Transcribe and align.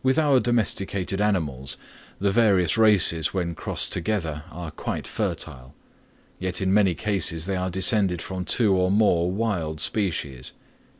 With 0.00 0.16
our 0.16 0.38
domesticated 0.38 1.20
animals, 1.20 1.76
the 2.20 2.30
various 2.30 2.78
races 2.78 3.34
when 3.34 3.56
crossed 3.56 3.90
together 3.90 4.44
are 4.52 4.70
quite 4.70 5.08
fertile; 5.08 5.74
yet 6.38 6.60
in 6.60 6.72
many 6.72 6.94
cases 6.94 7.46
they 7.46 7.56
are 7.56 7.68
descended 7.68 8.22
from 8.22 8.44
two 8.44 8.76
or 8.76 8.92
more 8.92 9.28
wild 9.28 9.80
species. 9.80 10.52